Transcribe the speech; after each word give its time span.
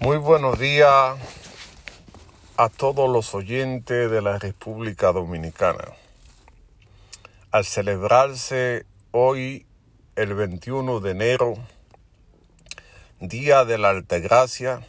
Muy 0.00 0.16
buenos 0.18 0.60
días 0.60 1.16
a 2.56 2.68
todos 2.68 3.10
los 3.10 3.34
oyentes 3.34 4.08
de 4.08 4.22
la 4.22 4.38
República 4.38 5.10
Dominicana. 5.10 5.86
Al 7.50 7.64
celebrarse 7.64 8.86
hoy, 9.10 9.66
el 10.14 10.34
21 10.34 11.00
de 11.00 11.10
enero, 11.10 11.54
Día 13.18 13.64
de 13.64 13.76
la 13.76 13.90
Altagracia, 13.90 14.86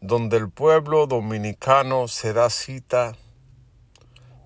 donde 0.00 0.36
el 0.36 0.48
pueblo 0.48 1.08
dominicano 1.08 2.06
se 2.06 2.32
da 2.32 2.50
cita 2.50 3.16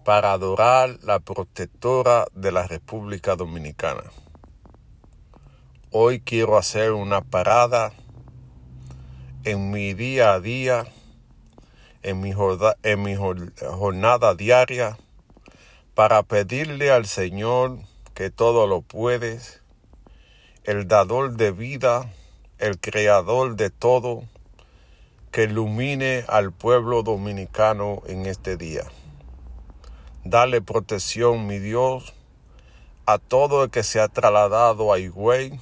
para 0.03 0.33
adorar 0.33 0.97
la 1.03 1.21
protectora 1.21 2.25
de 2.33 2.53
la 2.53 2.67
República 2.67 3.37
Dominicana. 3.37 4.05
Hoy 5.91 6.21
quiero 6.21 6.57
hacer 6.57 6.93
una 6.93 7.21
parada 7.21 7.93
en 9.45 9.71
mi 9.71 9.95
día 9.95 10.35
a 10.35 10.41
día, 10.41 10.85
en 12.03 12.21
mi, 12.21 12.33
en 12.83 13.03
mi 13.03 13.17
jornada 13.17 14.35
diaria, 14.35 14.99
para 15.95 16.23
pedirle 16.23 16.91
al 16.91 17.07
Señor 17.07 17.79
que 18.15 18.31
todo 18.31 18.67
lo 18.67 18.83
puedes, 18.83 19.63
el 20.65 20.87
dador 20.87 21.37
de 21.37 21.51
vida, 21.51 22.11
el 22.59 22.79
creador 22.79 23.57
de 23.57 23.71
todo, 23.71 24.25
que 25.33 25.45
ilumine 25.45 26.25
al 26.29 26.53
pueblo 26.53 27.03
dominicano 27.03 28.03
en 28.07 28.27
este 28.27 28.57
día. 28.57 28.85
Dale 30.25 30.61
protección, 30.63 31.47
mi 31.47 31.59
Dios, 31.59 32.15
a 33.07 33.19
todo 33.19 33.65
el 33.65 33.71
que 33.71 33.83
se 33.83 33.99
ha 33.99 34.09
trasladado 34.09 34.93
a 34.93 34.99
Higüey 34.99 35.59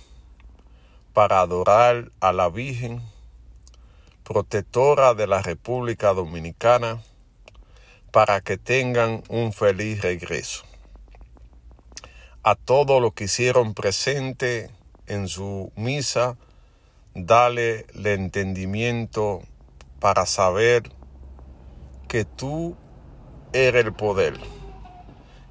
para 1.14 1.40
adorar 1.40 2.12
a 2.20 2.32
la 2.32 2.50
Virgen, 2.50 3.00
protectora 4.30 5.14
de 5.14 5.26
la 5.26 5.42
República 5.42 6.14
Dominicana, 6.14 7.02
para 8.12 8.40
que 8.40 8.56
tengan 8.56 9.24
un 9.28 9.52
feliz 9.52 10.02
regreso. 10.02 10.62
A 12.44 12.54
todos 12.54 13.02
los 13.02 13.12
que 13.14 13.24
hicieron 13.24 13.74
presente 13.74 14.70
en 15.08 15.26
su 15.26 15.72
misa, 15.74 16.36
dale 17.12 17.86
el 17.92 18.06
entendimiento 18.06 19.42
para 19.98 20.26
saber 20.26 20.92
que 22.06 22.24
tú 22.24 22.76
eres 23.52 23.84
el 23.84 23.92
poder, 23.94 24.38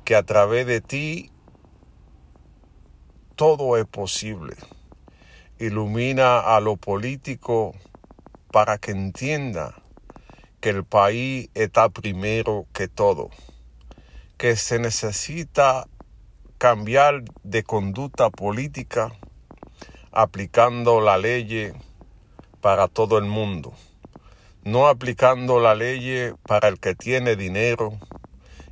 que 0.06 0.16
a 0.16 0.24
través 0.24 0.66
de 0.66 0.80
ti 0.80 1.34
todo 3.36 3.76
es 3.76 3.86
posible. 3.86 4.56
Ilumina 5.58 6.40
a 6.40 6.62
lo 6.62 6.78
político 6.78 7.76
para 8.52 8.78
que 8.78 8.92
entienda 8.92 9.76
que 10.60 10.70
el 10.70 10.84
país 10.84 11.50
está 11.54 11.90
primero 11.90 12.66
que 12.74 12.88
todo, 12.88 13.30
que 14.38 14.56
se 14.56 14.80
necesita 14.80 15.88
cambiar 16.58 17.24
de 17.44 17.64
conducta 17.64 18.30
política 18.30 19.12
aplicando 20.12 21.00
la 21.00 21.18
ley 21.18 21.72
para 22.60 22.88
todo 22.88 23.18
el 23.18 23.26
mundo, 23.26 23.74
no 24.64 24.88
aplicando 24.88 25.60
la 25.60 25.76
ley 25.76 26.34
para 26.46 26.68
el 26.68 26.80
que 26.80 26.96
tiene 26.96 27.36
dinero 27.36 27.98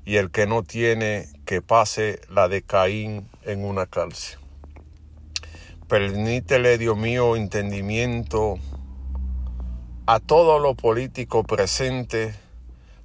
y 0.04 0.18
el 0.18 0.32
que 0.32 0.48
no 0.48 0.64
tiene 0.64 1.28
que 1.46 1.62
pase 1.62 2.20
la 2.30 2.48
de 2.48 2.62
Caín 2.62 3.30
en 3.44 3.64
una 3.64 3.86
cárcel. 3.86 4.40
Permítele, 5.88 6.78
Dios 6.78 6.98
mío, 6.98 7.38
entendimiento 7.38 8.60
a 10.10 10.22
todos 10.22 10.62
los 10.62 10.78
políticos 10.78 11.46
presentes 11.46 12.34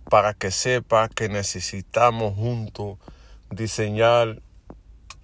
para 0.09 0.35
que 0.35 0.53
sepa 0.53 1.09
que 1.09 1.29
necesitamos 1.29 2.37
juntos 2.37 2.97
diseñar 3.51 4.41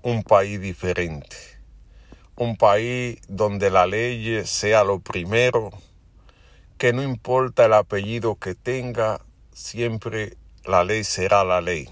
un 0.02 0.24
país 0.24 0.60
diferente. 0.60 1.36
Un 2.34 2.56
país 2.56 3.20
donde 3.28 3.70
la 3.70 3.86
ley 3.86 4.44
sea 4.44 4.82
lo 4.82 4.98
primero, 4.98 5.70
que 6.78 6.92
no 6.92 7.04
importa 7.04 7.66
el 7.66 7.74
apellido 7.74 8.34
que 8.34 8.56
tenga, 8.56 9.20
siempre 9.52 10.36
la 10.64 10.82
ley 10.82 11.04
será 11.04 11.44
la 11.44 11.60
ley. 11.60 11.88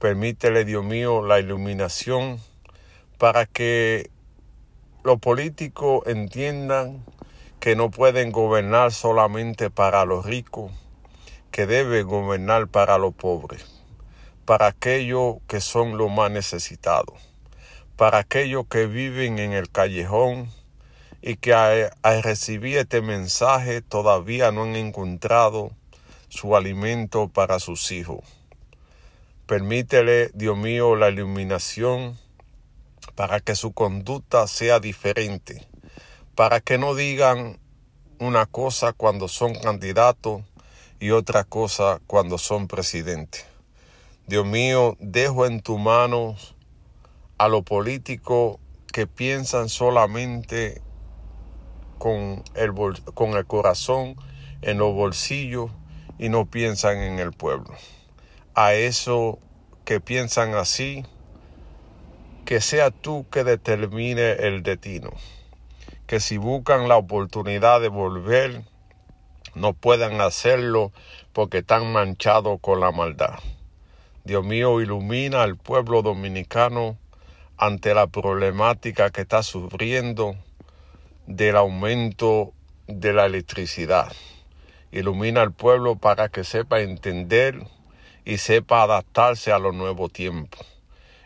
Permítele, 0.00 0.64
Dios 0.64 0.84
mío, 0.84 1.24
la 1.24 1.38
iluminación 1.38 2.40
para 3.16 3.46
que 3.46 4.10
los 5.04 5.20
políticos 5.20 6.02
entiendan 6.06 7.04
que 7.60 7.74
no 7.74 7.90
pueden 7.90 8.30
gobernar 8.30 8.92
solamente 8.92 9.68
para 9.68 10.04
los 10.04 10.24
ricos, 10.24 10.70
que 11.50 11.66
deben 11.66 12.06
gobernar 12.06 12.68
para 12.68 12.98
los 12.98 13.14
pobres, 13.14 13.66
para 14.44 14.68
aquellos 14.68 15.36
que 15.48 15.60
son 15.60 15.98
los 15.98 16.10
más 16.10 16.30
necesitados, 16.30 17.18
para 17.96 18.18
aquellos 18.18 18.66
que 18.68 18.86
viven 18.86 19.40
en 19.40 19.52
el 19.52 19.70
callejón 19.70 20.50
y 21.20 21.36
que 21.36 21.52
al, 21.52 22.22
recibir 22.22 22.78
este 22.78 23.02
mensaje 23.02 23.82
todavía 23.82 24.52
no 24.52 24.62
han 24.62 24.76
encontrado 24.76 25.72
su 26.28 26.54
alimento 26.54 27.28
para 27.28 27.58
sus 27.58 27.90
hijos. 27.90 28.20
Permítele, 29.46 30.30
Dios 30.34 30.56
mío, 30.56 30.94
la 30.94 31.08
iluminación 31.08 32.16
para 33.16 33.40
que 33.40 33.56
su 33.56 33.72
conducta 33.72 34.46
sea 34.46 34.78
diferente 34.78 35.66
para 36.38 36.60
que 36.60 36.78
no 36.78 36.94
digan 36.94 37.58
una 38.20 38.46
cosa 38.46 38.92
cuando 38.92 39.26
son 39.26 39.56
candidatos 39.56 40.42
y 41.00 41.10
otra 41.10 41.42
cosa 41.42 42.00
cuando 42.06 42.38
son 42.38 42.68
presidentes. 42.68 43.44
Dios 44.28 44.46
mío, 44.46 44.96
dejo 45.00 45.46
en 45.46 45.60
tus 45.60 45.80
manos 45.80 46.54
a 47.38 47.48
los 47.48 47.64
políticos 47.64 48.58
que 48.92 49.08
piensan 49.08 49.68
solamente 49.68 50.80
con 51.98 52.44
el, 52.54 52.72
con 53.14 53.30
el 53.30 53.44
corazón 53.44 54.14
en 54.62 54.78
los 54.78 54.94
bolsillos 54.94 55.72
y 56.20 56.28
no 56.28 56.46
piensan 56.46 56.98
en 56.98 57.18
el 57.18 57.32
pueblo. 57.32 57.74
A 58.54 58.74
eso 58.74 59.40
que 59.84 59.98
piensan 59.98 60.54
así, 60.54 61.04
que 62.44 62.60
sea 62.60 62.92
tú 62.92 63.26
que 63.28 63.42
determine 63.42 64.34
el 64.34 64.62
destino 64.62 65.10
que 66.08 66.20
si 66.20 66.38
buscan 66.38 66.88
la 66.88 66.96
oportunidad 66.96 67.82
de 67.82 67.88
volver, 67.88 68.62
no 69.54 69.74
puedan 69.74 70.22
hacerlo 70.22 70.90
porque 71.34 71.58
están 71.58 71.92
manchados 71.92 72.58
con 72.62 72.80
la 72.80 72.90
maldad. 72.92 73.38
Dios 74.24 74.42
mío, 74.42 74.80
ilumina 74.80 75.42
al 75.42 75.56
pueblo 75.56 76.00
dominicano 76.00 76.96
ante 77.58 77.92
la 77.92 78.06
problemática 78.06 79.10
que 79.10 79.20
está 79.20 79.42
sufriendo 79.42 80.34
del 81.26 81.56
aumento 81.56 82.54
de 82.86 83.12
la 83.12 83.26
electricidad. 83.26 84.10
Ilumina 84.90 85.42
al 85.42 85.52
pueblo 85.52 85.96
para 85.96 86.30
que 86.30 86.42
sepa 86.42 86.80
entender 86.80 87.62
y 88.24 88.38
sepa 88.38 88.82
adaptarse 88.82 89.52
a 89.52 89.58
los 89.58 89.74
nuevos 89.74 90.10
tiempos. 90.10 90.66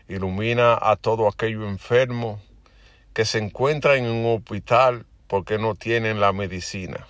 Ilumina 0.09 0.77
a 0.81 0.97
todo 0.97 1.29
aquello 1.29 1.69
enfermo 1.69 2.41
que 3.13 3.25
se 3.25 3.37
encuentran 3.37 3.97
en 3.97 4.09
un 4.09 4.35
hospital 4.35 5.05
porque 5.27 5.59
no 5.59 5.75
tienen 5.75 6.19
la 6.19 6.33
medicina, 6.33 7.07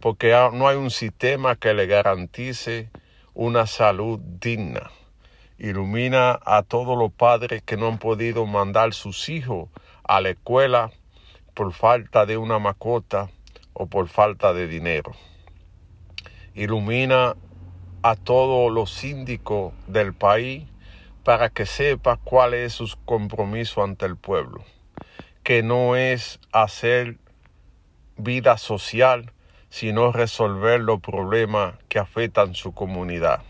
porque 0.00 0.30
no 0.52 0.66
hay 0.66 0.76
un 0.76 0.90
sistema 0.90 1.56
que 1.56 1.74
le 1.74 1.86
garantice 1.86 2.88
una 3.34 3.66
salud 3.66 4.18
digna. 4.18 4.90
Ilumina 5.58 6.40
a 6.42 6.62
todos 6.62 6.96
los 6.98 7.12
padres 7.12 7.62
que 7.62 7.76
no 7.76 7.88
han 7.88 7.98
podido 7.98 8.46
mandar 8.46 8.94
sus 8.94 9.28
hijos 9.28 9.68
a 10.04 10.22
la 10.22 10.30
escuela 10.30 10.90
por 11.52 11.74
falta 11.74 12.24
de 12.24 12.38
una 12.38 12.58
macota 12.58 13.28
o 13.74 13.86
por 13.86 14.08
falta 14.08 14.54
de 14.54 14.68
dinero. 14.68 15.12
Ilumina 16.54 17.36
a 18.02 18.16
todos 18.16 18.72
los 18.72 18.90
síndicos 18.90 19.74
del 19.86 20.14
país 20.14 20.66
para 21.24 21.50
que 21.50 21.66
sepa 21.66 22.16
cuál 22.16 22.54
es 22.54 22.72
su 22.72 22.88
compromiso 23.04 23.82
ante 23.84 24.06
el 24.06 24.16
pueblo 24.16 24.64
que 25.42 25.62
no 25.62 25.96
es 25.96 26.40
hacer 26.52 27.18
vida 28.16 28.58
social, 28.58 29.32
sino 29.68 30.12
resolver 30.12 30.80
los 30.80 31.00
problemas 31.00 31.74
que 31.88 31.98
afectan 31.98 32.54
su 32.54 32.72
comunidad. 32.74 33.42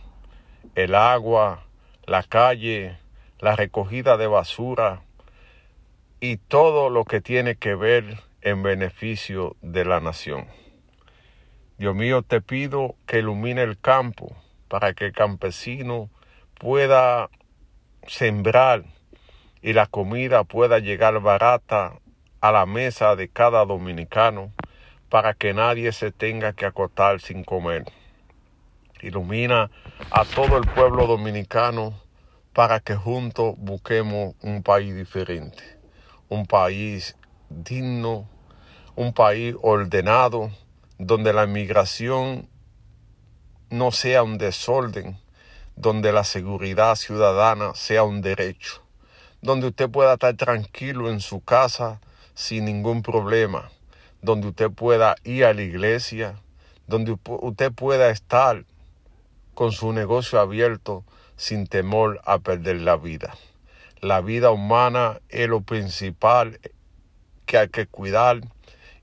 El 0.74 0.94
agua, 0.94 1.64
la 2.04 2.22
calle, 2.22 2.98
la 3.40 3.56
recogida 3.56 4.16
de 4.16 4.26
basura 4.26 5.02
y 6.20 6.36
todo 6.36 6.90
lo 6.90 7.04
que 7.04 7.20
tiene 7.20 7.56
que 7.56 7.74
ver 7.74 8.18
en 8.42 8.62
beneficio 8.62 9.56
de 9.62 9.84
la 9.84 10.00
nación. 10.00 10.46
Dios 11.78 11.94
mío, 11.94 12.22
te 12.22 12.42
pido 12.42 12.96
que 13.06 13.20
ilumine 13.20 13.62
el 13.62 13.78
campo 13.78 14.36
para 14.68 14.92
que 14.92 15.06
el 15.06 15.12
campesino 15.12 16.10
pueda 16.58 17.30
sembrar 18.06 18.84
y 19.62 19.72
la 19.72 19.86
comida 19.86 20.44
pueda 20.44 20.78
llegar 20.78 21.20
barata 21.20 21.98
a 22.40 22.52
la 22.52 22.66
mesa 22.66 23.16
de 23.16 23.28
cada 23.28 23.64
dominicano 23.64 24.52
para 25.08 25.34
que 25.34 25.52
nadie 25.52 25.92
se 25.92 26.12
tenga 26.12 26.52
que 26.52 26.66
acotar 26.66 27.20
sin 27.20 27.44
comer. 27.44 27.84
Ilumina 29.02 29.70
a 30.10 30.24
todo 30.24 30.56
el 30.56 30.66
pueblo 30.68 31.06
dominicano 31.06 31.94
para 32.52 32.80
que 32.80 32.94
juntos 32.94 33.54
busquemos 33.58 34.34
un 34.42 34.62
país 34.62 34.94
diferente, 34.94 35.62
un 36.28 36.46
país 36.46 37.16
digno, 37.48 38.28
un 38.96 39.12
país 39.12 39.54
ordenado, 39.62 40.50
donde 40.98 41.32
la 41.32 41.44
inmigración 41.44 42.48
no 43.70 43.92
sea 43.92 44.22
un 44.22 44.36
desorden, 44.36 45.18
donde 45.76 46.12
la 46.12 46.24
seguridad 46.24 46.94
ciudadana 46.96 47.74
sea 47.74 48.02
un 48.02 48.20
derecho, 48.20 48.79
donde 49.42 49.68
usted 49.68 49.90
pueda 49.90 50.14
estar 50.14 50.34
tranquilo 50.36 51.10
en 51.10 51.20
su 51.20 51.40
casa 51.40 52.00
sin 52.34 52.64
ningún 52.64 53.02
problema, 53.02 53.70
donde 54.22 54.48
usted 54.48 54.70
pueda 54.70 55.16
ir 55.24 55.44
a 55.44 55.54
la 55.54 55.62
iglesia, 55.62 56.36
donde 56.86 57.16
usted 57.24 57.72
pueda 57.72 58.10
estar 58.10 58.64
con 59.54 59.72
su 59.72 59.92
negocio 59.92 60.40
abierto 60.40 61.04
sin 61.36 61.66
temor 61.66 62.20
a 62.24 62.38
perder 62.38 62.80
la 62.80 62.96
vida. 62.96 63.34
La 64.00 64.20
vida 64.20 64.50
humana 64.50 65.20
es 65.28 65.48
lo 65.48 65.60
principal 65.60 66.58
que 67.46 67.58
hay 67.58 67.68
que 67.68 67.86
cuidar 67.86 68.40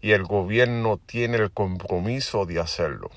y 0.01 0.11
el 0.11 0.23
gobierno 0.23 0.99
tiene 1.05 1.37
el 1.37 1.51
compromiso 1.51 2.45
de 2.45 2.59
hacerlo. 2.59 3.11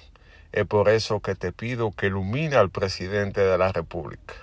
Es 0.52 0.66
por 0.66 0.88
eso 0.88 1.20
que 1.20 1.34
te 1.34 1.52
pido 1.52 1.92
que 1.92 2.06
ilumine 2.08 2.56
al 2.56 2.70
presidente 2.70 3.40
de 3.40 3.56
la 3.56 3.72
República, 3.72 4.34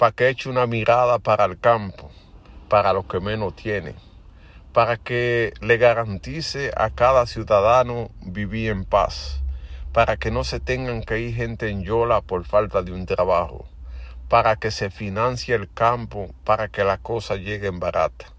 para 0.00 0.12
que 0.12 0.30
eche 0.30 0.48
una 0.48 0.66
mirada 0.66 1.18
para 1.18 1.44
el 1.44 1.60
campo, 1.60 2.10
para 2.70 2.94
los 2.94 3.04
que 3.04 3.20
menos 3.20 3.54
tienen, 3.54 3.94
para 4.72 4.96
que 4.96 5.52
le 5.60 5.76
garantice 5.76 6.70
a 6.74 6.88
cada 6.88 7.26
ciudadano 7.26 8.10
vivir 8.22 8.70
en 8.70 8.86
paz, 8.86 9.42
para 9.92 10.16
que 10.16 10.30
no 10.30 10.42
se 10.42 10.58
tengan 10.58 11.02
que 11.02 11.20
ir 11.20 11.34
gente 11.34 11.68
en 11.68 11.82
yola 11.82 12.22
por 12.22 12.46
falta 12.46 12.80
de 12.80 12.92
un 12.92 13.04
trabajo, 13.04 13.68
para 14.30 14.56
que 14.56 14.70
se 14.70 14.88
financie 14.88 15.54
el 15.54 15.70
campo, 15.70 16.30
para 16.44 16.68
que 16.68 16.82
las 16.82 17.00
cosas 17.00 17.40
lleguen 17.40 17.78
baratas. 17.78 18.32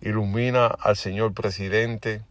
Ilumina 0.00 0.66
al 0.66 0.94
señor 0.94 1.34
presidente 1.34 2.22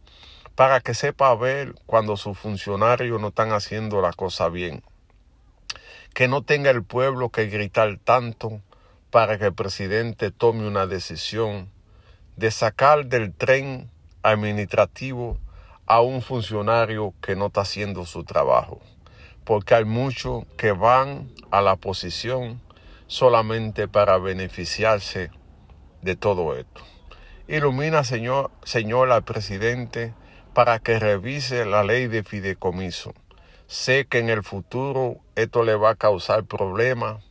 para 0.54 0.80
que 0.80 0.94
sepa 0.94 1.34
ver 1.34 1.74
cuando 1.84 2.16
sus 2.16 2.38
funcionarios 2.38 3.20
no 3.20 3.28
están 3.28 3.52
haciendo 3.52 4.00
la 4.00 4.14
cosa 4.14 4.48
bien. 4.48 4.82
Que 6.14 6.28
no 6.28 6.40
tenga 6.40 6.70
el 6.70 6.82
pueblo 6.82 7.28
que 7.28 7.44
gritar 7.44 7.98
tanto 8.02 8.62
para 9.10 9.38
que 9.38 9.46
el 9.46 9.54
presidente 9.54 10.30
tome 10.30 10.66
una 10.66 10.86
decisión 10.86 11.70
de 12.36 12.50
sacar 12.50 13.06
del 13.06 13.34
tren 13.34 13.90
administrativo 14.22 15.38
a 15.86 16.00
un 16.00 16.22
funcionario 16.22 17.14
que 17.20 17.34
no 17.34 17.46
está 17.46 17.62
haciendo 17.62 18.06
su 18.06 18.24
trabajo. 18.24 18.80
Porque 19.44 19.74
hay 19.74 19.84
muchos 19.84 20.44
que 20.56 20.72
van 20.72 21.28
a 21.50 21.60
la 21.60 21.76
posición 21.76 22.60
solamente 23.08 23.88
para 23.88 24.18
beneficiarse 24.18 25.30
de 26.02 26.14
todo 26.14 26.56
esto. 26.56 26.82
Ilumina, 27.48 28.04
Señor, 28.04 28.52
Señor, 28.62 29.10
al 29.10 29.24
presidente 29.24 30.14
para 30.54 30.78
que 30.78 31.00
revise 31.00 31.64
la 31.64 31.82
ley 31.82 32.06
de 32.06 32.22
fideicomiso. 32.22 33.12
Sé 33.66 34.06
que 34.06 34.18
en 34.18 34.30
el 34.30 34.44
futuro 34.44 35.18
esto 35.34 35.64
le 35.64 35.74
va 35.74 35.90
a 35.90 35.94
causar 35.96 36.44
problemas 36.44 37.24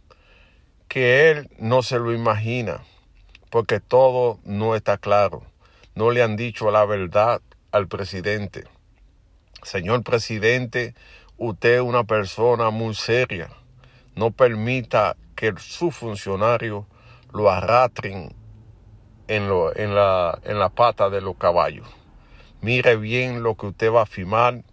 que 0.90 1.30
él 1.30 1.50
no 1.60 1.84
se 1.84 2.00
lo 2.00 2.12
imagina, 2.12 2.84
porque 3.52 3.80
todo 3.80 4.40
no 4.44 4.76
está 4.76 4.98
claro. 4.98 5.44
No 5.96 6.12
le 6.12 6.24
han 6.24 6.36
dicho 6.36 6.72
la 6.72 6.84
verdad 6.86 7.42
al 7.72 7.88
presidente. 7.88 8.66
Señor 9.62 10.04
presidente, 10.04 10.96
usted 11.38 11.76
es 11.76 11.82
una 11.82 12.04
persona 12.06 12.72
muy 12.72 12.96
seria. 12.96 13.50
No 14.16 14.32
permita 14.32 15.16
que 15.36 15.54
su 15.58 15.92
funcionario 15.92 16.88
lo 17.32 17.52
arrastren 17.52 18.34
en, 19.28 19.48
lo, 19.48 19.76
en, 19.76 19.94
la, 19.94 20.40
en 20.44 20.58
la 20.58 20.70
pata 20.70 21.12
de 21.12 21.22
los 21.22 21.38
caballos. 21.38 21.88
Mire 22.62 22.96
bien 22.96 23.44
lo 23.44 23.56
que 23.56 23.68
usted 23.68 23.92
va 23.92 24.02
a 24.02 24.08
firmar, 24.08 24.64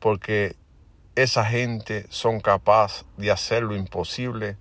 porque 0.00 0.56
esa 1.14 1.44
gente 1.44 2.06
son 2.10 2.40
capaces 2.40 3.06
de 3.16 3.30
hacer 3.30 3.62
lo 3.62 3.76
imposible 3.76 4.56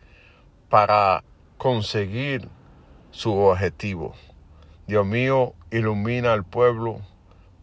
para 0.74 1.24
conseguir 1.60 2.50
su 3.12 3.32
objetivo. 3.32 4.16
Dios 4.88 5.06
mío, 5.06 5.54
ilumina 5.70 6.34
al 6.34 6.46
pueblo 6.46 7.00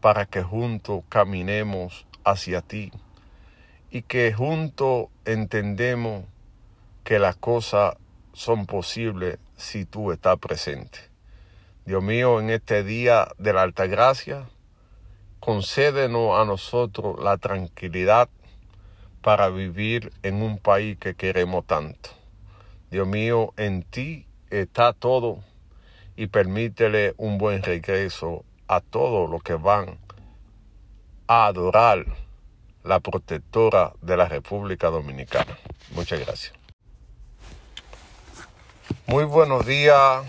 para 0.01 0.27
que 0.27 0.45
juntos 0.45 1.03
caminemos 1.09 2.07
hacia 2.23 2.63
ti 2.63 2.93
y 3.91 4.03
que 4.03 4.33
juntos 4.33 5.09
entendemos 5.25 6.25
que 7.03 7.19
las 7.19 7.35
cosas 7.35 7.97
son 8.33 8.67
posibles 8.67 9.41
si 9.57 9.87
tú 9.87 10.13
estás 10.13 10.39
presente. 10.39 11.01
Dios 11.87 12.05
mío, 12.05 12.39
en 12.39 12.51
este 12.51 12.85
día 12.85 13.27
de 13.39 13.53
la 13.53 13.63
alta 13.63 13.89
gracia, 13.89 14.49
concédenos 15.41 16.39
a 16.39 16.45
nosotros 16.45 17.19
la 17.21 17.39
tranquilidad 17.39 18.29
para 19.21 19.49
vivir 19.49 20.13
en 20.23 20.43
un 20.43 20.59
país 20.59 20.97
que 20.97 21.17
queremos 21.17 21.67
tanto. 21.67 22.20
Dios 22.91 23.07
mío, 23.07 23.55
en 23.57 23.83
ti 23.85 24.27
está 24.51 24.93
todo 24.93 25.39
y 26.17 26.27
permítele 26.27 27.15
un 27.19 27.39
buen 27.39 27.63
regreso 27.63 28.45
a 28.67 28.81
todos 28.81 29.31
los 29.31 29.43
que 29.43 29.55
van 29.55 29.99
a 31.29 31.47
adorar 31.47 32.05
la 32.83 32.99
protectora 32.99 33.93
de 34.03 34.17
la 34.17 34.27
República 34.27 34.91
Dominicana. 34.91 35.57
Muchas 35.93 36.19
gracias. 36.19 36.53
Muy 39.07 39.25
buenos 39.25 39.67
días 39.67 40.25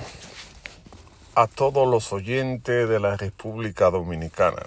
a 1.34 1.48
todos 1.48 1.88
los 1.88 2.14
oyentes 2.14 2.88
de 2.88 3.00
la 3.00 3.18
República 3.18 3.90
Dominicana. 3.90 4.62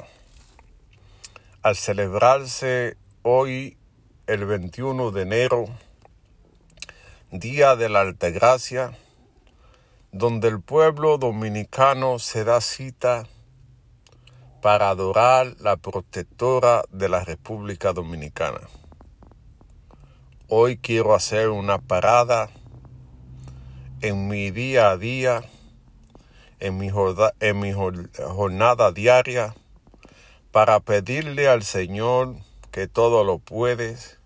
Al 1.62 1.76
celebrarse 1.76 2.97
hoy, 3.23 3.76
el 4.26 4.44
21 4.47 5.12
de 5.12 5.23
enero, 5.23 5.67
Día 7.41 7.75
de 7.75 7.89
la 7.89 8.03
Altagracia, 8.03 8.93
donde 10.13 10.47
el 10.47 10.61
pueblo 10.61 11.19
dominicano 11.19 12.21
se 12.21 12.45
da 12.45 12.61
cita 12.61 13.27
para 14.63 14.91
adorar 14.91 15.57
la 15.59 15.77
protectora 15.77 16.85
de 16.91 17.09
la 17.09 17.25
República 17.25 17.93
Dominicana. 17.93 18.61
Hoy 20.47 20.76
quiero 20.76 21.12
hacer 21.12 21.49
una 21.49 21.79
parada 21.79 22.50
en 24.00 24.29
mi 24.29 24.53
día 24.53 24.91
a 24.91 24.97
día, 24.97 25.43
en 26.61 26.79
mi, 26.79 26.88
en 27.41 27.59
mi 27.59 27.73
jornada 27.73 28.93
diaria, 28.93 29.57
para 30.53 30.79
pedirle 30.79 31.49
al 31.49 31.64
Señor 31.64 32.37
que 32.71 32.87
todo 32.87 33.25
lo 33.25 33.41
puedes, 33.41 34.21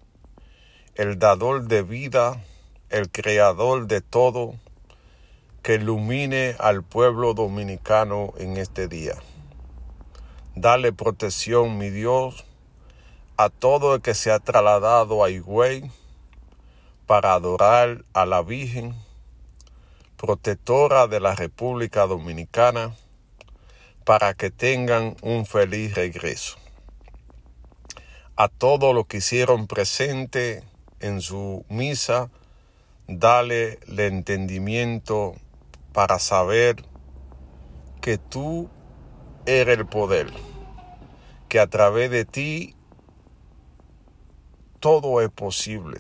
el 0.95 1.19
dador 1.19 1.69
de 1.69 1.83
vida, 1.83 2.45
el 2.91 3.11
creador 3.11 3.87
de 3.87 4.01
todo, 4.01 4.55
que 5.63 5.75
ilumine 5.75 6.57
al 6.59 6.83
pueblo 6.83 7.35
dominicano 7.35 8.33
en 8.39 8.57
este 8.57 8.89
día. 8.89 9.15
Dale 10.55 10.93
protección, 10.93 11.79
mi 11.79 11.91
Dios, 11.91 12.45
a 13.37 13.51
todo 13.51 13.95
el 13.95 14.03
que 14.03 14.15
se 14.15 14.33
ha 14.33 14.39
trasladado 14.39 15.23
a 15.23 15.31
Higüey 15.31 15.91
para 17.07 17.35
adorar 17.35 18.05
a 18.13 18.27
la 18.27 18.43
Virgen 18.43 18.95
protectora 20.19 21.07
de 21.07 21.21
la 21.21 21.37
República 21.37 22.09
Dominicana, 22.09 22.97
para 24.05 24.35
que 24.35 24.51
tengan 24.51 25.17
un 25.23 25.47
feliz 25.47 25.95
regreso. 25.95 26.57
A 28.35 28.49
todos 28.49 28.93
los 28.95 29.07
que 29.07 29.19
hicieron 29.19 29.69
presente 29.69 30.65
en 30.99 31.21
su 31.21 31.65
misa, 31.69 32.31
dale 33.09 33.79
el 33.89 34.01
entendimiento 34.01 35.35
para 35.95 36.19
saber 36.19 36.85
que 38.03 38.19
tú 38.19 38.69
eres 39.47 39.79
el 39.79 39.87
poder, 39.87 40.31
que 41.49 41.59
a 41.59 41.67
través 41.67 42.11
de 42.11 42.27
ti 42.27 42.77
todo 44.79 45.23
es 45.23 45.31
posible. 45.31 45.99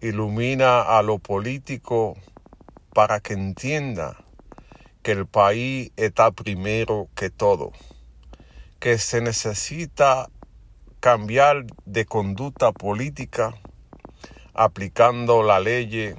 Ilumina 0.00 0.82
a 0.82 1.02
lo 1.02 1.18
político 1.18 2.16
para 2.94 3.18
que 3.18 3.32
entienda 3.32 4.16
que 5.02 5.12
el 5.12 5.26
país 5.26 5.90
está 5.96 6.30
primero 6.30 7.08
que 7.16 7.30
todo, 7.30 7.72
que 8.78 8.98
se 8.98 9.20
necesita 9.20 10.30
cambiar 11.00 11.66
de 11.84 12.04
conducta 12.06 12.70
política 12.70 13.54
aplicando 14.58 15.42
la 15.42 15.60
ley 15.60 16.14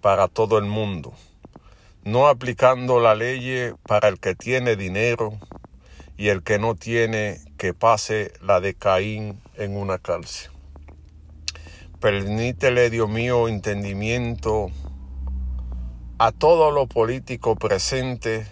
para 0.00 0.26
todo 0.26 0.58
el 0.58 0.64
mundo, 0.64 1.14
no 2.02 2.26
aplicando 2.26 2.98
la 2.98 3.14
ley 3.14 3.72
para 3.86 4.08
el 4.08 4.18
que 4.18 4.34
tiene 4.34 4.74
dinero 4.74 5.38
y 6.16 6.30
el 6.30 6.42
que 6.42 6.58
no 6.58 6.74
tiene 6.74 7.40
que 7.56 7.72
pase 7.72 8.32
la 8.42 8.60
de 8.60 8.74
Caín 8.74 9.40
en 9.54 9.76
una 9.76 9.98
cárcel. 9.98 10.50
Permítele, 12.00 12.90
Dios 12.90 13.08
mío, 13.08 13.46
entendimiento 13.46 14.72
a 16.18 16.32
todo 16.32 16.72
lo 16.72 16.88
político 16.88 17.54
presente 17.54 18.48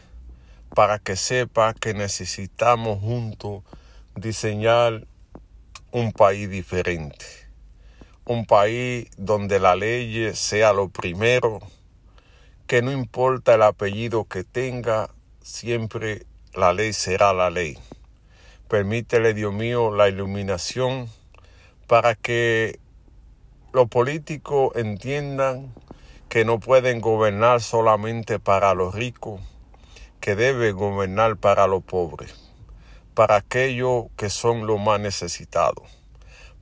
para 0.76 1.00
que 1.00 1.16
sepa 1.16 1.74
que 1.74 1.92
necesitamos 1.92 3.00
juntos 3.00 3.64
diseñar 4.14 5.08
un 5.90 6.12
país 6.12 6.48
diferente. 6.48 7.41
Un 8.24 8.46
país 8.46 9.08
donde 9.16 9.58
la 9.58 9.74
ley 9.74 10.34
sea 10.34 10.72
lo 10.72 10.88
primero, 10.88 11.58
que 12.66 12.80
no 12.82 12.92
importa 12.92 13.54
el 13.54 13.62
apellido 13.62 14.24
que 14.24 14.44
tenga, 14.44 15.10
siempre 15.42 16.24
la 16.54 16.72
ley 16.72 16.92
será 16.92 17.32
la 17.32 17.50
ley. 17.50 17.78
Permítele, 18.68 19.34
Dios 19.34 19.52
mío, 19.52 19.94
la 19.94 20.08
iluminación 20.08 21.08
para 21.86 22.14
que 22.14 22.78
los 23.72 23.88
políticos 23.88 24.72
entiendan 24.76 25.74
que 26.28 26.44
no 26.44 26.60
pueden 26.60 27.00
gobernar 27.00 27.60
solamente 27.60 28.38
para 28.38 28.72
los 28.72 28.94
ricos, 28.94 29.40
que 30.20 30.34
deben 30.34 30.76
gobernar 30.76 31.36
para 31.36 31.66
los 31.66 31.82
pobres, 31.82 32.34
para 33.12 33.36
aquellos 33.36 34.06
que 34.16 34.30
son 34.30 34.66
los 34.66 34.80
más 34.80 35.00
necesitados, 35.00 35.84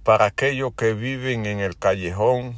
para 0.02 0.26
aquellos 0.26 0.72
que 0.74 0.94
viven 0.94 1.46
en 1.46 1.60
el 1.60 1.76
callejón 1.76 2.56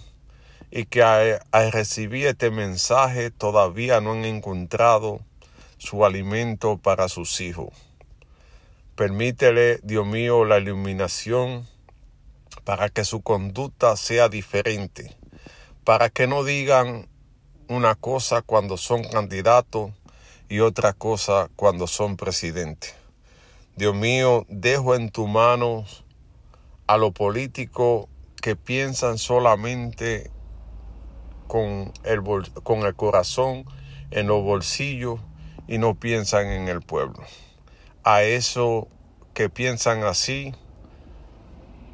y 0.71 0.87
que 0.87 1.03
al, 1.03 1.73
recibir 1.73 2.27
este 2.27 2.51
mensaje 2.51 3.31
todavía 3.31 4.01
no 4.01 4.13
han 4.13 4.25
encontrado 4.25 5.21
su 5.77 6.05
alimento 6.05 6.79
para 6.79 7.09
sus 7.09 7.41
hijos. 7.41 7.71
Permítele, 8.95 9.81
Dios 9.83 10.07
mío, 10.07 10.45
la 10.45 10.59
iluminación 10.59 11.67
para 12.65 12.89
que 12.89 13.05
su 13.05 13.23
conducta 13.23 13.97
sea 13.97 14.29
diferente, 14.29 15.17
para 15.85 16.11
que 16.11 16.27
no 16.27 16.45
digan 16.45 17.09
una 17.69 17.95
cosa 17.95 18.43
cuando 18.43 18.77
son 18.77 19.03
candidatos 19.05 19.91
y 20.49 20.61
otra 20.61 20.93
cosa 20.93 21.51
cuando 21.57 21.87
son 21.87 22.17
presidentes. 22.17 22.95
Dios 23.75 23.95
mío, 23.95 24.47
dejo 24.49 24.95
en 24.95 25.11
tus 25.11 25.29
manos 25.29 26.05
a 26.93 26.99
los 26.99 27.13
políticos 27.13 28.07
que 28.43 28.55
piensan 28.55 29.17
solamente 29.17 30.31
con 31.47 31.91
el, 32.05 32.23
corazón 32.95 33.65
en 34.11 34.27
los 34.27 34.43
bolsillos 34.43 35.19
y 35.67 35.79
no 35.79 35.95
piensan 35.95 36.49
en 36.49 36.69
el 36.69 36.83
pueblo. 36.83 37.25
A 38.05 38.25
eso 38.25 38.89
que 39.33 39.49
piensan 39.49 40.05
así, 40.05 40.55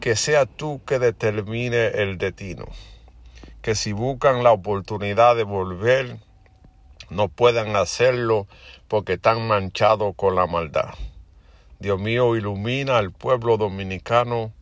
que 0.00 0.16
sea 0.16 0.46
tú 0.46 0.80
que 0.84 0.98
determine 0.98 1.86
el 2.02 2.18
destino. 2.18 2.64
Que 3.62 3.76
si 3.76 3.92
buscan 3.92 4.42
la 4.42 4.50
oportunidad 4.50 5.36
de 5.36 5.44
volver, 5.44 6.18
no 7.08 7.28
puedan 7.28 7.76
hacerlo 7.76 8.48
porque 8.88 9.12
están 9.12 9.46
manchados 9.46 10.16
con 10.16 10.34
la 10.34 10.48
maldad. 10.48 10.92
Dios 11.78 12.00
mío, 12.00 12.34
ilumina 12.34 12.98
al 12.98 13.12
pueblo 13.12 13.58
dominicano 13.58 14.57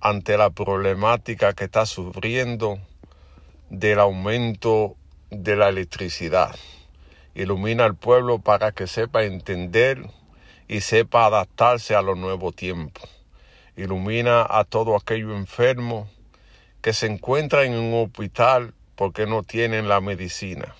ante 0.00 0.36
la 0.36 0.50
problemática 0.50 1.52
que 1.52 1.64
está 1.64 1.86
sufriendo 1.86 2.78
del 3.70 3.98
aumento 3.98 4.96
de 5.30 5.56
la 5.56 5.68
electricidad. 5.68 6.54
Ilumina 7.34 7.84
al 7.84 7.96
pueblo 7.96 8.38
para 8.38 8.72
que 8.72 8.86
sepa 8.86 9.24
entender 9.24 10.06
y 10.68 10.80
sepa 10.80 11.26
adaptarse 11.26 11.94
a 11.94 12.02
los 12.02 12.16
nuevos 12.16 12.54
tiempos. 12.54 13.08
Ilumina 13.76 14.46
a 14.48 14.64
todo 14.64 14.96
aquello 14.96 15.36
enfermo 15.36 16.08
que 16.80 16.92
se 16.92 17.06
encuentra 17.06 17.64
en 17.64 17.74
un 17.74 17.94
hospital 18.04 18.74
porque 18.94 19.26
no 19.26 19.42
tienen 19.42 19.88
la 19.88 20.00
medicina, 20.00 20.74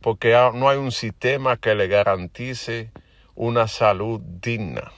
porque 0.00 0.32
no 0.54 0.68
hay 0.68 0.78
un 0.78 0.92
sistema 0.92 1.56
que 1.56 1.74
le 1.74 1.88
garantice 1.88 2.90
una 3.34 3.68
salud 3.68 4.20
digna. 4.20 4.92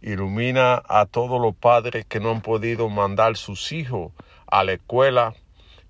Ilumina 0.00 0.82
a 0.86 1.06
todos 1.06 1.40
los 1.40 1.56
padres 1.56 2.06
que 2.06 2.20
no 2.20 2.30
han 2.30 2.40
podido 2.40 2.88
mandar 2.88 3.36
sus 3.36 3.72
hijos 3.72 4.12
a 4.46 4.62
la 4.62 4.74
escuela 4.74 5.34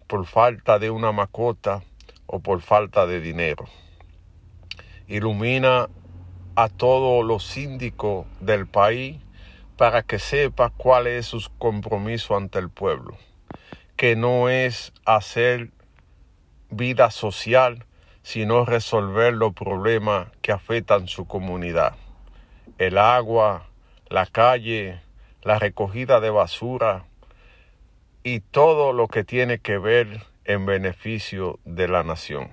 por 0.06 0.24
falta 0.24 0.78
de 0.78 0.90
una 0.90 1.12
mascota 1.12 1.82
o 2.26 2.40
por 2.40 2.62
falta 2.62 3.06
de 3.06 3.20
dinero. 3.20 3.66
Ilumina 5.06 5.88
a 6.56 6.68
todos 6.68 7.24
los 7.24 7.44
síndicos 7.44 8.26
del 8.40 8.66
país 8.66 9.18
para 9.76 10.02
que 10.02 10.18
sepa 10.18 10.70
cuál 10.70 11.06
es 11.06 11.26
su 11.26 11.40
compromiso 11.58 12.36
ante 12.36 12.58
el 12.58 12.68
pueblo, 12.68 13.16
que 13.96 14.16
no 14.16 14.48
es 14.48 14.92
hacer 15.04 15.70
vida 16.70 17.10
social, 17.10 17.84
sino 18.22 18.64
resolver 18.64 19.34
los 19.34 19.54
problemas 19.54 20.28
que 20.42 20.50
afectan 20.50 21.08
su 21.08 21.26
comunidad. 21.26 21.94
El 22.78 22.98
agua, 22.98 23.67
la 24.08 24.26
calle, 24.26 25.00
la 25.42 25.58
recogida 25.58 26.20
de 26.20 26.30
basura, 26.30 27.04
y 28.22 28.40
todo 28.40 28.92
lo 28.92 29.08
que 29.08 29.24
tiene 29.24 29.58
que 29.58 29.78
ver 29.78 30.22
en 30.44 30.66
beneficio 30.66 31.58
de 31.64 31.88
la 31.88 32.02
nación. 32.02 32.50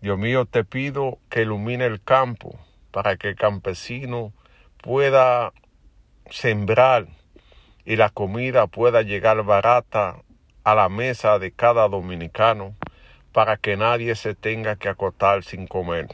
Dios 0.00 0.18
mío, 0.18 0.44
te 0.46 0.64
pido 0.64 1.18
que 1.28 1.42
ilumine 1.42 1.86
el 1.86 2.00
campo 2.02 2.58
para 2.92 3.16
que 3.16 3.28
el 3.28 3.36
campesino 3.36 4.32
pueda 4.82 5.52
sembrar 6.30 7.08
y 7.84 7.96
la 7.96 8.10
comida 8.10 8.66
pueda 8.66 9.02
llegar 9.02 9.42
barata 9.42 10.22
a 10.62 10.74
la 10.74 10.88
mesa 10.88 11.38
de 11.38 11.52
cada 11.52 11.88
dominicano 11.88 12.76
para 13.32 13.56
que 13.56 13.76
nadie 13.76 14.14
se 14.14 14.34
tenga 14.34 14.76
que 14.76 14.88
acotar 14.88 15.42
sin 15.42 15.66
comer. 15.66 16.08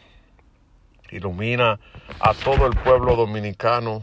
Ilumina 1.10 1.78
a 2.20 2.34
todo 2.34 2.66
el 2.66 2.76
pueblo 2.76 3.16
dominicano 3.16 4.02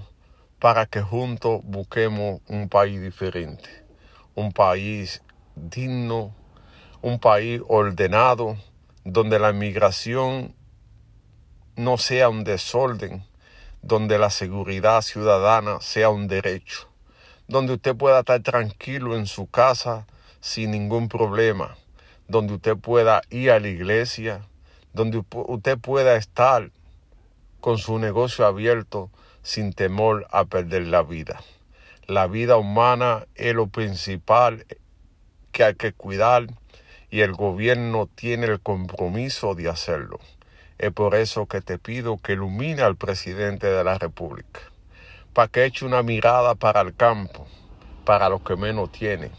para 0.59 0.85
que 0.85 1.01
juntos 1.01 1.61
busquemos 1.63 2.41
un 2.47 2.69
país 2.69 3.01
diferente 3.01 3.81
un 4.35 4.51
país 4.51 5.21
digno, 5.55 6.33
un 7.01 7.19
país 7.19 7.61
ordenado, 7.67 8.57
donde 9.03 9.39
la 9.39 9.49
inmigración 9.49 10.55
no 11.75 11.97
sea 11.97 12.29
un 12.29 12.43
desorden, 12.43 13.25
donde 13.81 14.17
la 14.19 14.29
seguridad 14.29 15.01
ciudadana 15.01 15.81
sea 15.81 16.09
un 16.09 16.27
derecho, 16.27 16.87
donde 17.47 17.73
usted 17.73 17.95
pueda 17.95 18.19
estar 18.19 18.41
tranquilo 18.41 19.15
en 19.15 19.25
su 19.25 19.47
casa 19.47 20.05
sin 20.39 20.71
ningún 20.71 21.09
problema, 21.09 21.75
donde 22.27 22.53
usted 22.53 22.77
pueda 22.77 23.21
ir 23.29 23.51
a 23.51 23.59
la 23.59 23.67
iglesia, 23.67 24.47
donde 24.93 25.23
usted 25.31 25.77
pueda 25.77 26.15
estar 26.15 26.71
con 27.61 27.77
su 27.77 27.99
negocio 27.99 28.45
abierto 28.45 29.09
sin 29.43 29.71
temor 29.71 30.27
a 30.31 30.45
perder 30.45 30.87
la 30.87 31.03
vida. 31.03 31.41
La 32.07 32.27
vida 32.27 32.57
humana 32.57 33.27
es 33.35 33.53
lo 33.55 33.67
principal 33.67 34.65
que 35.51 35.63
hay 35.63 35.75
que 35.75 35.93
cuidar 35.93 36.47
y 37.09 37.21
el 37.21 37.33
gobierno 37.33 38.09
tiene 38.13 38.47
el 38.47 38.59
compromiso 38.59 39.55
de 39.55 39.69
hacerlo. 39.69 40.19
Es 40.77 40.91
por 40.91 41.13
eso 41.15 41.45
que 41.45 41.61
te 41.61 41.77
pido 41.77 42.17
que 42.17 42.33
ilumine 42.33 42.81
al 42.81 42.95
presidente 42.95 43.67
de 43.67 43.83
la 43.83 43.97
República, 43.97 44.61
para 45.33 45.47
que 45.47 45.65
eche 45.65 45.85
una 45.85 46.01
mirada 46.01 46.55
para 46.55 46.81
el 46.81 46.95
campo, 46.95 47.45
para 48.05 48.29
los 48.29 48.41
que 48.41 48.55
menos 48.55 48.91
tienen, 48.91 49.31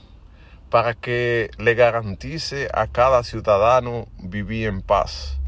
para 0.70 0.94
que 0.94 1.50
le 1.58 1.74
garantice 1.74 2.68
a 2.72 2.86
cada 2.86 3.24
ciudadano 3.24 4.06
vivir 4.18 4.68
en 4.68 4.82
paz, 4.82 5.38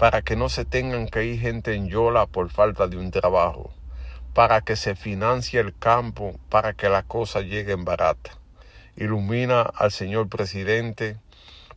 para 0.00 0.22
que 0.22 0.34
no 0.34 0.48
se 0.48 0.64
tengan 0.64 1.08
que 1.08 1.26
ir 1.26 1.38
gente 1.38 1.74
en 1.74 1.90
Yola 1.90 2.24
por 2.24 2.48
falta 2.48 2.88
de 2.88 2.96
un 2.96 3.10
trabajo, 3.10 3.70
para 4.32 4.62
que 4.62 4.74
se 4.74 4.94
financie 4.94 5.60
el 5.60 5.76
campo, 5.76 6.40
para 6.48 6.72
que 6.72 6.88
la 6.88 7.02
cosa 7.02 7.42
llegue 7.42 7.72
en 7.72 7.84
barata. 7.84 8.30
Ilumina 8.96 9.60
al 9.60 9.92
señor 9.92 10.30
presidente 10.30 11.18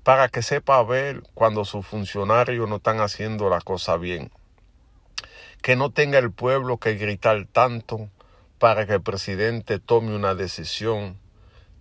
para 0.04 0.30
que 0.30 0.42
sepa 0.42 0.82
ver 0.84 1.22
cuando 1.34 1.66
sus 1.66 1.86
funcionarios 1.86 2.70
no 2.70 2.78
están 2.78 3.02
haciendo 3.02 3.50
la 3.50 3.60
cosa 3.60 3.98
bien. 3.98 4.32
Que 5.62 5.76
no 5.76 5.92
tenga 5.92 6.18
el 6.18 6.32
pueblo 6.32 6.78
que 6.78 6.96
gritar 6.96 7.46
tanto 7.52 8.08
para 8.58 8.88
que 8.88 8.94
el 8.94 9.02
presidente 9.02 9.80
tome 9.80 10.16
una 10.16 10.34
decisión 10.34 11.20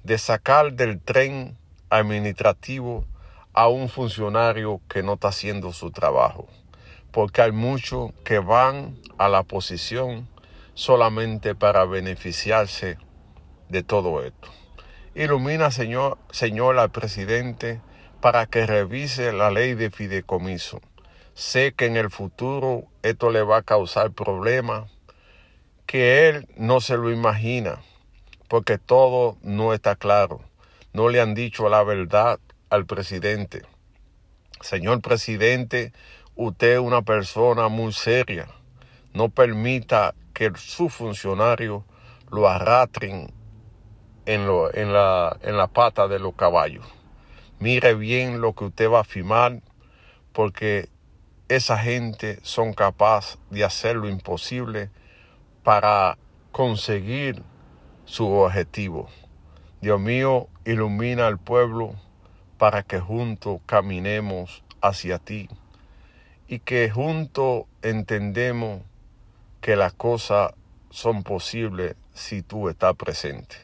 de 0.02 0.18
sacar 0.18 0.72
del 0.72 1.00
tren 1.00 1.56
administrativo 1.88 3.04
a 3.52 3.68
un 3.68 3.88
funcionario 3.88 4.80
que 4.88 5.02
no 5.02 5.14
está 5.14 5.28
haciendo 5.28 5.72
su 5.72 5.90
trabajo. 5.90 6.48
Porque 7.10 7.42
hay 7.42 7.52
muchos 7.52 8.12
que 8.24 8.38
van 8.38 8.98
a 9.18 9.28
la 9.28 9.42
posición 9.42 10.28
solamente 10.74 11.54
para 11.54 11.84
beneficiarse 11.84 12.96
de 13.68 13.82
todo 13.82 14.24
esto. 14.24 14.48
Ilumina, 15.14 15.70
Señor, 15.70 16.18
Señor, 16.30 16.78
al 16.78 16.90
presidente 16.90 17.80
para 18.22 18.46
que 18.46 18.66
revise 18.66 19.32
la 19.32 19.50
ley 19.50 19.74
de 19.74 19.90
fideicomiso. 19.90 20.80
Sé 21.34 21.74
que 21.74 21.86
en 21.86 21.96
el 21.96 22.08
futuro 22.08 22.84
esto 23.02 23.30
le 23.30 23.42
va 23.42 23.58
a 23.58 23.62
causar 23.62 24.12
problemas 24.12 24.90
que 25.86 26.28
él 26.28 26.48
no 26.56 26.80
se 26.80 26.96
lo 26.96 27.10
imagina, 27.10 27.80
porque 28.48 28.78
todo 28.78 29.36
no 29.42 29.74
está 29.74 29.96
claro. 29.96 30.40
No 30.92 31.08
le 31.08 31.20
han 31.20 31.34
dicho 31.34 31.68
la 31.68 31.82
verdad 31.82 32.38
al 32.72 32.86
presidente. 32.86 33.62
Señor 34.62 35.02
presidente, 35.02 35.92
usted 36.36 36.74
es 36.74 36.78
una 36.78 37.02
persona 37.02 37.68
muy 37.68 37.92
seria. 37.92 38.48
No 39.12 39.28
permita 39.28 40.14
que 40.32 40.50
su 40.56 40.88
funcionario 40.88 41.84
lo 42.30 42.48
arrastren 42.48 43.30
en, 44.24 44.46
la, 44.46 45.36
en 45.42 45.56
la 45.58 45.66
pata 45.66 46.08
de 46.08 46.18
los 46.18 46.34
caballos. 46.34 46.86
Mire 47.58 47.92
bien 47.92 48.40
lo 48.40 48.54
que 48.54 48.64
usted 48.64 48.90
va 48.90 49.00
a 49.00 49.04
firmar, 49.04 49.60
porque 50.32 50.88
esa 51.48 51.76
gente 51.76 52.38
son 52.42 52.72
capaces 52.72 53.38
de 53.50 53.64
hacer 53.64 53.96
lo 53.96 54.08
imposible 54.08 54.88
para 55.62 56.16
conseguir 56.52 57.42
su 58.06 58.32
objetivo. 58.32 59.10
Dios 59.82 60.00
mío, 60.00 60.48
ilumina 60.64 61.26
al 61.26 61.38
pueblo 61.38 61.96
para 62.62 62.84
que 62.84 63.00
juntos 63.00 63.60
caminemos 63.66 64.62
hacia 64.80 65.18
ti 65.18 65.48
y 66.46 66.60
que 66.60 66.88
juntos 66.90 67.64
entendemos 67.82 68.82
que 69.60 69.74
las 69.74 69.94
cosas 69.94 70.52
son 70.88 71.24
posibles 71.24 71.96
si 72.14 72.40
tú 72.40 72.68
estás 72.68 72.94
presente. 72.94 73.56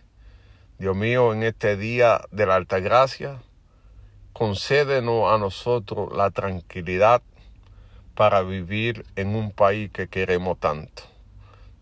Dios 0.80 0.96
mío, 0.96 1.32
en 1.32 1.44
este 1.44 1.76
día 1.76 2.22
de 2.32 2.46
la 2.46 2.56
alta 2.56 2.80
gracia, 2.80 3.40
concédenos 4.32 5.32
a 5.32 5.38
nosotros 5.38 6.12
la 6.12 6.32
tranquilidad 6.32 7.22
para 8.16 8.42
vivir 8.42 9.06
en 9.14 9.36
un 9.36 9.52
país 9.52 9.92
que 9.92 10.08
queremos 10.08 10.58
tanto. 10.58 11.04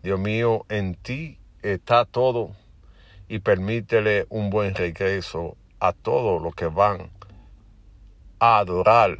Dios 0.03 0.19
mío, 0.19 0.67
en 0.69 0.93
ti 0.93 1.39
está 1.63 2.05
todo 2.05 2.51
y 3.27 3.39
permítele 3.39 4.27
un 4.29 4.51
buen 4.51 4.75
regreso 4.75 5.57
a 5.79 5.93
todos 5.93 6.41
los 6.41 6.55
que 6.55 6.65
van 6.65 7.11
a 8.39 8.57
adorar 8.57 9.17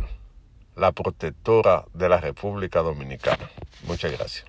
la 0.75 0.91
protectora 0.91 1.85
de 1.93 2.09
la 2.09 2.19
República 2.19 2.81
Dominicana. 2.81 3.49
Muchas 3.85 4.11
gracias. 4.11 4.47